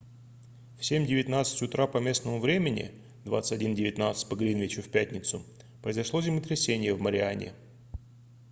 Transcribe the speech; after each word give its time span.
в 0.79 0.81
07:19 0.81 1.63
утра 1.63 1.85
по 1.85 1.99
местному 1.99 2.39
времени 2.39 2.89
21:19 3.25 4.27
по 4.27 4.35
гринвичу 4.35 4.81
в 4.81 4.89
пятницу 4.89 5.43
произошло 5.83 6.23
землетрясение 6.23 6.95
в 6.95 6.99
мариане 7.01 7.53